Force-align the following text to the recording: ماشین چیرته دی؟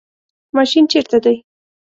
ماشین 0.55 0.83
چیرته 0.91 1.17
دی؟ 1.23 1.35